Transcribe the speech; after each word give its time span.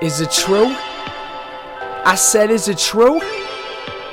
Is 0.00 0.20
it 0.20 0.30
true? 0.30 0.76
I 2.06 2.14
said, 2.14 2.52
is 2.52 2.68
it 2.68 2.78
true? 2.78 3.20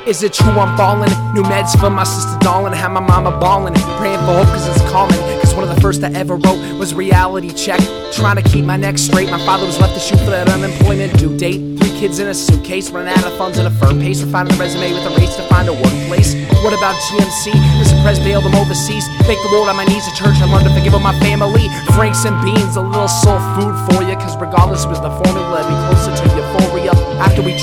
Is 0.08 0.24
it 0.24 0.34
true 0.34 0.50
I'm 0.50 0.76
falling? 0.76 1.12
New 1.36 1.44
meds 1.44 1.80
for 1.80 1.92
my 1.92 2.04
sister 2.04 2.40
darling, 2.40 2.74
had 2.74 2.90
my 2.90 3.02
mama 3.02 3.30
ballin', 3.40 3.76
praying 4.02 4.18
for 4.26 4.34
hope 4.34 4.48
cause 4.48 4.68
it's 4.68 4.82
calling. 4.90 5.18
Cause 5.42 5.54
one 5.54 5.64
of 5.64 5.74
the 5.76 5.80
first 5.82 6.04
I 6.04 6.12
ever 6.14 6.38
wrote 6.38 6.58
was 6.80 6.96
reality 6.96 7.52
check. 7.54 7.80
Trying 8.14 8.38
to 8.38 8.42
keep 8.42 8.66
my 8.66 8.78
neck 8.78 8.98
straight. 8.98 9.30
My 9.30 9.38
father 9.46 9.68
was 9.68 9.80
left 9.80 9.94
to 9.94 10.00
shoot 10.00 10.18
for 10.26 10.32
that 10.32 10.50
unemployment 10.50 11.20
due 11.20 11.38
date. 11.38 11.78
Three 11.78 12.00
kids 12.00 12.18
in 12.18 12.28
a 12.30 12.34
suitcase, 12.34 12.90
running 12.90 13.14
out 13.14 13.26
of 13.26 13.38
funds 13.38 13.60
at 13.60 13.68
a 13.68 13.76
firm 13.78 14.00
pace. 14.00 14.23
Refining 14.23 14.54
a 14.54 14.58
resume 14.58 14.94
with 14.94 15.06
a 15.06 15.14
race 15.17 15.36
to 15.36 15.44
find 15.50 15.70
a 15.70 15.73
workplace. 15.73 16.34
What 16.66 16.73
about 16.73 16.98
GMC? 17.09 17.54
Mr. 17.78 18.02
Press 18.02 18.17
bailed 18.20 18.45
them 18.45 18.56
overseas. 18.56 19.06
Thank 19.26 19.42
the 19.42 19.50
Lord 19.54 19.70
on 19.70 19.76
my 19.76 19.86
knees 19.86 20.08
at 20.08 20.16
church. 20.16 20.38
I 20.42 20.45
learned 20.45 20.66
to 20.66 20.73
forgive 20.73 20.94
my 21.02 21.17
family. 21.20 21.70
Franks 21.94 22.26
and 22.26 22.34
beans, 22.45 22.76
a 22.76 22.81
little 22.81 23.08
soul 23.08 23.38
food 23.58 23.73
for 23.90 24.02
you. 24.02 24.16
Cause 24.17 24.38
regardless 24.38 24.86
was 24.86 25.02
the 25.02 25.09
formula, 25.26 25.65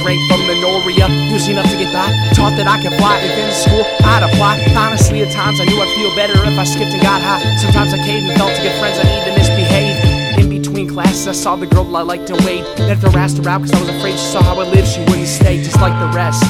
drank 0.02 0.20
from 0.26 0.42
the 0.50 0.58
Noria, 0.58 1.06
using 1.30 1.54
enough 1.54 1.70
to 1.70 1.78
get 1.78 1.94
by. 1.94 2.10
Taught 2.34 2.58
that 2.58 2.66
I 2.66 2.82
could 2.82 2.94
fly. 2.98 3.22
If 3.22 3.38
in 3.38 3.54
school, 3.54 3.86
I'd 4.02 4.26
apply. 4.26 4.58
Honestly, 4.74 5.22
at 5.22 5.30
times 5.32 5.62
I 5.62 5.64
knew 5.64 5.78
I'd 5.78 5.94
feel 5.94 6.12
better 6.18 6.34
if 6.34 6.58
I 6.58 6.64
skipped 6.64 6.92
and 6.92 7.02
got 7.02 7.22
high. 7.22 7.42
Sometimes 7.56 7.94
I 7.94 7.98
caved 8.02 8.26
and 8.26 8.36
felt 8.36 8.54
to 8.58 8.62
get 8.62 8.74
friends 8.82 8.98
I 8.98 9.06
need 9.06 9.24
to 9.30 9.32
misbehave. 9.38 9.96
In 10.42 10.48
between 10.50 10.90
classes, 10.90 11.26
I 11.28 11.32
saw 11.32 11.56
the 11.56 11.66
girl 11.66 11.86
I 11.96 12.02
liked 12.02 12.26
to 12.28 12.36
wait. 12.44 12.66
Never 12.78 13.10
harassed 13.10 13.38
her 13.38 13.48
out 13.48 13.62
cause 13.62 13.72
I 13.72 13.80
was 13.80 13.88
afraid 13.88 14.18
she 14.18 14.26
saw 14.26 14.42
how 14.42 14.58
I 14.58 14.66
lived. 14.66 14.88
She 14.88 15.00
wouldn't 15.06 15.30
stay 15.30 15.62
just 15.62 15.78
like 15.80 15.94
the 16.02 16.10
rest. 16.10 16.42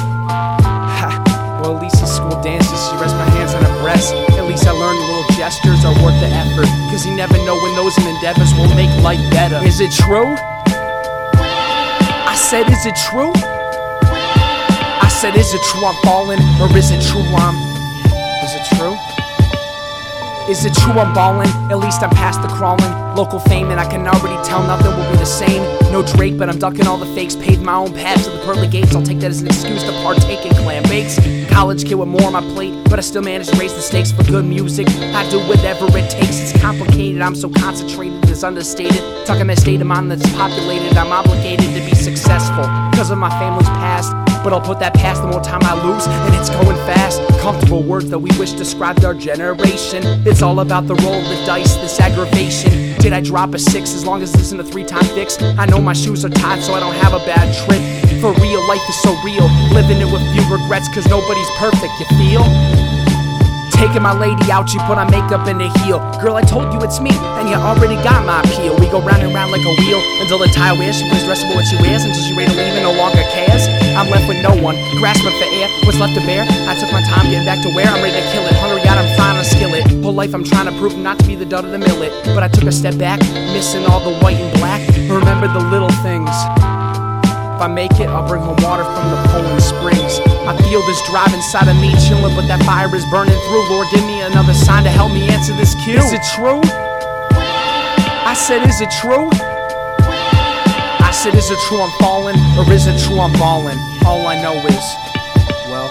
Well, 1.63 1.77
at 1.77 1.83
least 1.83 2.03
in 2.03 2.09
school 2.09 2.35
dances, 2.43 2.75
she 2.91 2.95
rests 2.99 3.15
my 3.15 3.29
hands 3.39 3.55
on 3.55 3.63
her 3.63 3.83
breast. 3.83 4.15
At 4.35 4.49
least 4.51 4.67
I 4.67 4.73
learned 4.73 4.99
little 4.99 5.23
gestures 5.39 5.85
are 5.85 5.95
worth 6.03 6.19
the 6.19 6.27
effort. 6.27 6.67
Cause 6.91 7.07
you 7.07 7.15
never 7.15 7.39
know 7.47 7.55
when 7.55 7.77
those 7.77 7.95
endeavors 8.03 8.51
will 8.55 8.73
make 8.75 8.91
life 9.05 9.23
better. 9.31 9.63
Is 9.63 9.79
it 9.79 9.93
true? 9.93 10.35
I 12.27 12.35
said, 12.35 12.69
is 12.69 12.87
it 12.87 12.97
true? 12.97 13.31
Said, 15.23 15.37
is 15.37 15.55
it 15.55 15.63
true 15.63 15.85
I'm 15.87 15.95
falling? 16.03 16.41
Or 16.61 16.67
is 16.77 16.91
it 16.91 17.01
true 17.01 17.23
I'm. 17.23 17.55
Is 18.43 18.55
it 18.59 18.67
true? 18.75 18.99
Is 20.51 20.65
it 20.65 20.75
true 20.75 20.99
I'm 20.99 21.15
ballin'? 21.15 21.47
At 21.71 21.79
least 21.79 22.03
I'm 22.03 22.11
past 22.11 22.43
the 22.43 22.49
crawling. 22.49 22.91
Local 23.15 23.41
fame, 23.41 23.71
and 23.71 23.79
I 23.79 23.85
can 23.85 24.07
already 24.07 24.43
tell 24.43 24.63
nothing 24.67 24.97
will 24.97 25.11
be 25.11 25.19
the 25.19 25.27
same. 25.27 25.63
No 25.93 26.03
Drake, 26.03 26.39
but 26.39 26.49
I'm 26.49 26.59
ducking 26.59 26.87
all 26.87 26.97
the 26.97 27.07
fakes. 27.15 27.37
Paved 27.37 27.63
my 27.63 27.75
own 27.75 27.93
path 27.93 28.25
to 28.25 28.31
the 28.31 28.39
pearly 28.39 28.67
gates. 28.67 28.95
I'll 28.95 29.03
take 29.03 29.19
that 29.21 29.31
as 29.31 29.43
an 29.43 29.49
excuse 29.49 29.83
to 29.85 29.93
partake 30.03 30.47
in 30.47 30.53
clam 30.55 30.83
bakes. 30.85 31.19
College 31.51 31.85
kid 31.85 31.97
with 31.97 32.09
more 32.09 32.25
on 32.25 32.33
my 32.33 32.41
plate, 32.55 32.73
but 32.89 32.99
I 32.99 33.03
still 33.03 33.21
manage 33.21 33.49
to 33.49 33.57
raise 33.59 33.75
the 33.75 33.83
stakes 33.83 34.11
for 34.11 34.25
good 34.25 34.47
music. 34.47 34.89
I 34.89 35.29
do 35.29 35.39
whatever 35.41 35.87
it 35.99 36.11
takes. 36.11 36.41
It's 36.41 36.59
complicated, 36.59 37.21
I'm 37.21 37.35
so 37.35 37.51
concentrated, 37.51 38.25
it's 38.31 38.43
understated. 38.43 39.27
Talking 39.27 39.47
that 39.49 39.59
state 39.59 39.83
of 39.83 39.87
mind 39.87 40.11
that's 40.11 40.29
populated, 40.33 40.97
I'm 40.97 41.13
obligated 41.13 41.67
to 41.75 41.81
be 41.85 41.95
successful 41.95 42.65
because 42.91 43.11
of 43.11 43.19
my 43.19 43.31
family's 43.39 43.69
past. 43.69 44.13
But 44.43 44.53
I'll 44.53 44.61
put 44.61 44.81
that 44.81 44.95
past 44.95 45.23
the 45.23 45.29
more 45.29 45.43
time 45.43 45.63
I 45.63 45.75
lose, 45.85 46.07
and 46.07 46.35
it's 46.35 46.49
going 46.49 46.77
fast. 46.89 47.21
Comfortable 47.41 47.83
words 47.83 48.09
that 48.11 48.19
we 48.19 48.31
wish 48.39 48.53
described 48.53 49.05
our 49.05 49.15
generation. 49.15 50.03
It's 50.27 50.43
all 50.43 50.61
about 50.61 50.89
the 50.89 50.95
roll 50.97 51.15
of 51.15 51.29
the 51.29 51.45
dice, 51.47 51.77
this 51.77 52.01
aggravation. 52.01 52.73
Did 53.03 53.13
I 53.13 53.21
drop 53.21 53.53
a 53.53 53.59
six 53.59 53.95
as 53.95 54.07
long 54.07 54.23
as 54.23 54.31
this 54.31 54.43
isn't 54.43 54.61
a 54.61 54.65
three 54.65 54.85
time 54.85 55.05
fix? 55.07 55.37
I 55.43 55.67
know 55.67 55.81
my 55.81 55.93
shoes 55.93 56.25
are 56.25 56.29
tied, 56.29 56.63
so 56.63 56.73
I 56.73 56.79
don't 56.79 56.95
have 56.95 57.13
a 57.15 57.19
bad 57.27 57.53
trip. 57.67 57.83
For 58.21 58.33
real, 58.41 58.65
life 58.69 58.89
is 58.89 59.03
so 59.03 59.11
real. 59.25 59.51
Living 59.75 59.99
it 59.99 60.07
with 60.07 60.23
few 60.33 60.47
regrets, 60.49 60.89
cause 60.95 61.05
nobody's 61.09 61.51
perfect, 61.59 61.99
you 61.99 62.07
feel? 62.17 63.02
Taking 63.93 64.09
my 64.09 64.17
lady 64.17 64.49
out, 64.49 64.73
she 64.73 64.81
put 64.89 64.97
on 64.97 65.13
makeup 65.13 65.45
and 65.45 65.61
a 65.61 65.69
heel. 65.85 66.01
Girl, 66.17 66.41
I 66.41 66.41
told 66.41 66.73
you 66.73 66.81
it's 66.81 66.97
me, 66.97 67.13
and 67.37 67.45
you 67.45 67.61
already 67.61 68.01
got 68.01 68.25
my 68.25 68.41
appeal. 68.41 68.73
We 68.81 68.89
go 68.89 69.05
round 69.05 69.21
and 69.21 69.37
round 69.37 69.53
like 69.53 69.61
a 69.61 69.75
wheel 69.85 70.01
until 70.25 70.41
the 70.41 70.49
tie 70.49 70.73
wears. 70.73 70.97
She 70.97 71.05
plays 71.13 71.29
dressable 71.29 71.61
what 71.61 71.69
she 71.69 71.77
wears 71.77 72.01
until 72.01 72.25
she 72.25 72.33
ready 72.33 72.49
to 72.49 72.57
leave 72.57 72.73
and 72.73 72.89
no 72.89 72.97
longer 72.97 73.21
cares. 73.37 73.69
I'm 73.93 74.09
left 74.09 74.25
with 74.33 74.41
no 74.41 74.57
one, 74.65 74.81
grasping 74.97 75.37
for 75.37 75.45
air. 75.45 75.69
What's 75.85 76.01
left 76.01 76.17
to 76.17 76.25
bear? 76.25 76.41
I 76.49 76.73
took 76.81 76.89
my 76.89 77.05
time 77.05 77.29
getting 77.29 77.45
back 77.45 77.61
to 77.65 77.71
where 77.77 77.85
I'm 77.85 78.01
ready 78.01 78.17
to 78.17 78.25
kill 78.33 78.49
it. 78.49 78.57
Hungry 78.65 78.81
out, 78.89 78.97
I'm 78.97 79.13
frying 79.13 79.37
a 79.37 79.45
skillet. 79.45 79.85
Whole 80.01 80.17
life 80.17 80.33
I'm 80.33 80.45
trying 80.45 80.73
to 80.73 80.75
prove 80.81 80.97
not 80.97 81.19
to 81.19 81.27
be 81.27 81.37
the 81.37 81.45
dud 81.45 81.67
of 81.67 81.71
the 81.71 81.79
millet. 81.79 82.17
But 82.33 82.43
I 82.43 82.49
took 82.49 82.65
a 82.65 82.73
step 82.73 82.97
back, 82.97 83.21
missing 83.53 83.85
all 83.85 84.01
the 84.01 84.17
white 84.25 84.41
and 84.41 84.57
black. 84.57 84.81
Remember 85.05 85.53
the 85.53 85.61
little 85.69 85.93
things. 86.01 86.33
I 87.63 87.69
make 87.69 87.95
it, 88.01 88.11
I'll 88.11 88.27
bring 88.27 88.43
home 88.43 88.59
water 88.59 88.83
from 88.83 89.07
the 89.15 89.23
Poland 89.31 89.63
Springs. 89.63 90.19
I 90.51 90.59
feel 90.67 90.83
this 90.83 90.99
drive 91.07 91.33
inside 91.33 91.71
of 91.71 91.79
me 91.79 91.95
chilling, 91.95 92.35
but 92.35 92.51
that 92.51 92.59
fire 92.67 92.91
is 92.91 93.07
burning 93.07 93.39
through. 93.47 93.71
Lord, 93.71 93.87
give 93.95 94.03
me 94.03 94.21
another 94.21 94.53
sign 94.53 94.83
to 94.83 94.91
help 94.91 95.13
me 95.13 95.31
answer 95.31 95.55
this 95.55 95.79
cue. 95.79 95.95
Is 95.95 96.11
it 96.11 96.27
true? 96.35 96.59
I 98.27 98.35
said, 98.35 98.67
is 98.67 98.81
it 98.83 98.91
true? 98.91 99.31
I 101.07 101.15
said, 101.15 101.39
is 101.39 101.55
it 101.55 101.59
true 101.71 101.79
I'm 101.79 101.95
falling, 102.03 102.35
or 102.59 102.67
is 102.67 102.91
it 102.91 102.99
true 103.07 103.21
I'm 103.23 103.33
balling? 103.39 103.79
All 104.03 104.27
I 104.27 104.43
know 104.43 104.59
is, 104.67 104.87
well. 105.71 105.87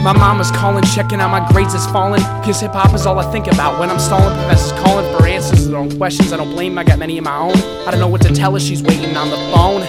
My 0.00 0.16
mama's 0.16 0.50
calling, 0.50 0.84
checking 0.84 1.20
out 1.20 1.28
my 1.28 1.46
grades 1.52 1.74
is 1.74 1.84
falling. 1.92 2.22
Cause 2.40 2.60
hip 2.60 2.72
hop 2.72 2.94
is 2.94 3.04
all 3.04 3.18
I 3.18 3.30
think 3.30 3.46
about 3.46 3.78
when 3.78 3.90
I'm 3.90 4.00
stalling. 4.00 4.34
Professors 4.40 4.72
calling 4.80 5.04
for 5.16 5.26
answers 5.26 5.64
to 5.64 5.68
their 5.68 5.78
own 5.78 5.94
questions. 5.98 6.32
I 6.32 6.38
don't 6.38 6.50
blame, 6.50 6.78
I 6.78 6.84
got 6.84 6.98
many 6.98 7.18
of 7.18 7.24
my 7.24 7.36
own. 7.36 7.56
I 7.86 7.90
don't 7.90 8.00
know 8.00 8.08
what 8.08 8.22
to 8.22 8.32
tell 8.32 8.54
her, 8.54 8.60
she's 8.60 8.82
waiting 8.82 9.16
on 9.16 9.28
the 9.28 9.36
phone. 9.52 9.82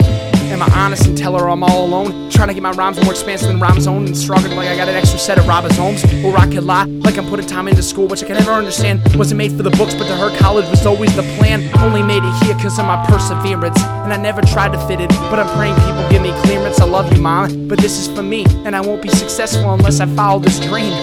Am 0.51 0.61
I 0.61 0.69
honest 0.73 1.07
and 1.07 1.17
tell 1.17 1.37
her 1.37 1.49
I'm 1.49 1.63
all 1.63 1.85
alone? 1.85 2.29
Trying 2.29 2.49
to 2.49 2.53
get 2.53 2.63
my 2.63 2.71
rhymes 2.71 3.01
more 3.03 3.11
expansive 3.11 3.47
than 3.47 3.59
RhymeZone 3.59 4.05
and 4.07 4.17
struggling 4.17 4.55
like 4.55 4.67
I 4.67 4.75
got 4.75 4.87
an 4.87 4.95
extra 4.95 5.19
set 5.19 5.37
of 5.37 5.47
Robert's 5.47 5.77
homes. 5.77 6.03
Or 6.23 6.37
I 6.37 6.47
could 6.47 6.63
lie 6.63 6.85
like 6.85 7.17
I'm 7.17 7.27
putting 7.27 7.47
time 7.47 7.67
into 7.67 7.83
school, 7.83 8.07
which 8.07 8.23
I 8.23 8.27
can 8.27 8.37
never 8.37 8.51
understand. 8.51 9.01
Wasn't 9.15 9.37
made 9.37 9.51
for 9.51 9.63
the 9.63 9.71
books, 9.71 9.93
but 9.95 10.07
to 10.07 10.15
her, 10.15 10.35
college 10.37 10.69
was 10.69 10.85
always 10.85 11.15
the 11.15 11.23
plan. 11.37 11.67
Only 11.79 12.03
made 12.03 12.23
it 12.23 12.43
here 12.43 12.55
because 12.55 12.77
of 12.79 12.85
my 12.85 13.03
perseverance. 13.07 13.81
And 13.83 14.13
I 14.13 14.17
never 14.17 14.41
tried 14.41 14.73
to 14.73 14.87
fit 14.87 14.99
in, 14.99 15.07
but 15.29 15.39
I'm 15.39 15.49
praying 15.57 15.75
people 15.75 16.09
give 16.09 16.21
me 16.21 16.31
clearance. 16.43 16.79
I 16.79 16.85
love 16.85 17.11
you, 17.13 17.21
mom, 17.21 17.67
but 17.67 17.79
this 17.79 17.97
is 17.97 18.07
for 18.15 18.23
me, 18.23 18.45
and 18.65 18.75
I 18.75 18.81
won't 18.81 19.01
be 19.01 19.09
successful 19.09 19.73
unless 19.73 19.99
I 19.99 20.05
follow 20.15 20.39
this 20.39 20.59
dream. 20.59 20.93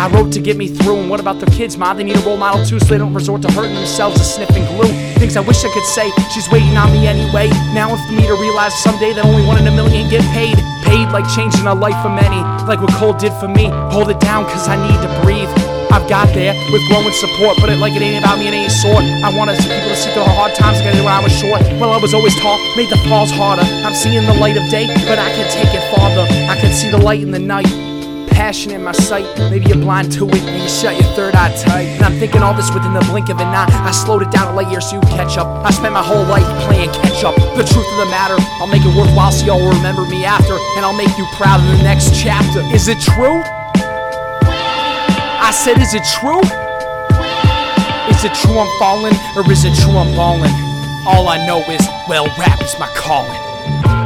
I 0.00 0.08
wrote 0.16 0.32
to 0.32 0.40
get 0.40 0.56
me 0.56 0.68
through, 0.68 0.96
and 0.96 1.10
what 1.12 1.20
about 1.20 1.44
their 1.44 1.52
kids, 1.52 1.76
ma? 1.76 1.92
They 1.92 2.04
need 2.04 2.16
a 2.16 2.24
role 2.24 2.40
model 2.40 2.64
too, 2.64 2.80
so 2.80 2.86
they 2.88 2.96
don't 2.96 3.12
resort 3.12 3.44
to 3.44 3.52
hurting 3.52 3.76
themselves 3.76 4.16
or 4.16 4.24
sniffing 4.24 4.64
glue. 4.72 4.88
Things 5.20 5.36
I 5.36 5.44
wish 5.44 5.60
I 5.60 5.68
could 5.76 5.84
say, 5.84 6.08
she's 6.32 6.48
waiting 6.48 6.72
on 6.72 6.88
me 6.88 7.04
anyway. 7.04 7.52
Now 7.76 7.92
it's 7.92 8.00
for 8.08 8.16
me 8.16 8.24
to 8.24 8.32
realize 8.40 8.72
someday 8.80 9.12
that 9.12 9.28
only 9.28 9.44
one 9.44 9.60
in 9.60 9.68
a 9.68 9.76
million 9.76 10.08
get 10.08 10.24
paid. 10.32 10.56
Paid 10.88 11.12
like 11.12 11.28
changing 11.36 11.68
a 11.68 11.76
life 11.76 12.00
for 12.00 12.08
many, 12.08 12.40
like 12.64 12.80
what 12.80 12.96
Cole 12.96 13.12
did 13.12 13.36
for 13.36 13.46
me. 13.46 13.68
Hold 13.92 14.08
it 14.08 14.16
down, 14.24 14.48
cause 14.48 14.72
I 14.72 14.80
need 14.80 14.96
to 15.04 15.10
breathe. 15.20 15.52
I've 15.92 16.08
got 16.08 16.32
there 16.32 16.56
with 16.72 16.80
growing 16.88 17.12
support, 17.12 17.60
but 17.60 17.68
it 17.68 17.76
like 17.76 17.92
it 17.92 18.00
ain't 18.00 18.24
about 18.24 18.40
me 18.40 18.48
in 18.48 18.56
any 18.56 18.72
sort. 18.72 19.04
I 19.04 19.28
wanted 19.36 19.60
some 19.60 19.68
people 19.68 19.92
to 19.92 20.00
see 20.00 20.08
through 20.16 20.24
the 20.24 20.32
hard 20.32 20.56
times 20.56 20.80
I 20.80 20.96
did 20.96 21.04
when 21.04 21.12
I 21.12 21.20
was 21.20 21.36
short. 21.36 21.60
Well, 21.76 21.92
I 21.92 22.00
was 22.00 22.16
always 22.16 22.32
tall, 22.40 22.56
made 22.72 22.88
the 22.88 22.96
falls 23.04 23.28
harder. 23.36 23.68
I'm 23.84 23.92
seeing 23.92 24.24
the 24.24 24.38
light 24.40 24.56
of 24.56 24.64
day, 24.72 24.88
but 25.04 25.20
I 25.20 25.28
can 25.36 25.44
take 25.52 25.76
it 25.76 25.84
farther. 25.92 26.24
I 26.48 26.56
can 26.56 26.72
see 26.72 26.88
the 26.88 26.96
light 26.96 27.20
in 27.20 27.36
the 27.36 27.42
night 27.42 27.89
passion 28.30 28.70
in 28.72 28.82
my 28.82 28.92
sight. 28.92 29.26
Maybe 29.50 29.66
you're 29.66 29.78
blind 29.78 30.12
to 30.12 30.28
it 30.28 30.42
and 30.42 30.62
you 30.62 30.68
shut 30.68 30.94
your 30.94 31.10
third 31.14 31.34
eye 31.34 31.54
tight. 31.56 31.88
And 31.98 32.04
I'm 32.04 32.18
thinking 32.18 32.42
all 32.42 32.54
this 32.54 32.72
within 32.72 32.94
the 32.94 33.04
blink 33.10 33.28
of 33.28 33.38
an 33.38 33.48
eye. 33.48 33.68
I 33.70 33.90
slowed 33.90 34.22
it 34.22 34.30
down 34.30 34.48
a 34.48 34.56
light 34.56 34.70
year 34.70 34.80
so 34.80 34.96
you 34.96 35.02
catch 35.12 35.36
up. 35.36 35.46
I 35.64 35.70
spent 35.70 35.92
my 35.92 36.02
whole 36.02 36.24
life 36.24 36.46
playing 36.64 36.90
catch 36.90 37.24
up. 37.24 37.34
The 37.36 37.64
truth 37.64 37.86
of 37.86 37.98
the 37.98 38.10
matter, 38.10 38.36
I'll 38.60 38.66
make 38.66 38.82
it 38.82 38.94
worthwhile 38.96 39.32
so 39.32 39.46
y'all 39.46 39.60
will 39.60 39.74
remember 39.76 40.02
me 40.06 40.24
after. 40.24 40.54
And 40.76 40.84
I'll 40.84 40.96
make 40.96 41.16
you 41.18 41.26
proud 41.36 41.60
in 41.60 41.66
the 41.76 41.82
next 41.82 42.14
chapter. 42.14 42.60
Is 42.74 42.88
it 42.88 43.00
true? 43.00 43.42
I 45.40 45.50
said, 45.52 45.78
is 45.78 45.94
it 45.94 46.04
true? 46.20 46.40
Is 48.08 48.24
it 48.24 48.34
true 48.34 48.58
I'm 48.58 48.70
falling 48.78 49.14
or 49.36 49.44
is 49.50 49.64
it 49.64 49.74
true 49.82 49.96
I'm 49.96 50.14
balling? 50.14 50.52
All 51.06 51.28
I 51.28 51.44
know 51.46 51.60
is, 51.70 51.80
well, 52.08 52.26
rap 52.38 52.60
is 52.62 52.78
my 52.78 52.88
calling. 52.94 53.99